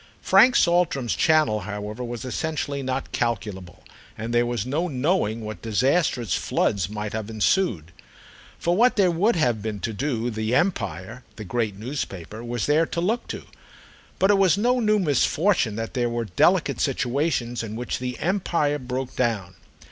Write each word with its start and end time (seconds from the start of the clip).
Frank 0.23 0.55
Saltram's 0.55 1.15
channel, 1.15 1.59
however, 1.59 2.03
was 2.03 2.25
essentially 2.25 2.81
not 2.81 3.11
calculable, 3.11 3.83
and 4.17 4.33
there 4.33 4.47
was 4.47 4.65
no 4.65 4.87
knowing 4.87 5.41
what 5.41 5.61
disastrous 5.61 6.33
floods 6.33 6.89
might 6.89 7.13
have 7.13 7.29
ensued. 7.29 7.91
For 8.57 8.75
what 8.75 8.95
there 8.95 9.11
would 9.11 9.35
have 9.35 9.61
been 9.61 9.79
to 9.81 9.93
do 9.93 10.31
The 10.31 10.55
Empire, 10.55 11.23
the 11.35 11.43
great 11.45 11.77
newspaper, 11.77 12.43
was 12.43 12.65
there 12.65 12.87
to 12.87 12.99
look 12.99 13.27
to; 13.27 13.43
but 14.17 14.31
it 14.31 14.39
was 14.39 14.57
no 14.57 14.79
new 14.79 14.97
misfortune 14.97 15.75
that 15.75 15.93
there 15.93 16.09
were 16.09 16.25
delicate 16.25 16.81
situations 16.81 17.61
in 17.61 17.75
which 17.75 17.99
The 17.99 18.17
Empire 18.17 18.79
broke 18.79 19.15
down. 19.15 19.53